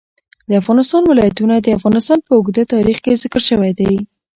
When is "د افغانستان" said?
0.49-1.01, 1.57-2.19